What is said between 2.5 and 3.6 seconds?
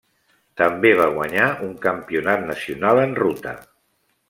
nacional en ruta.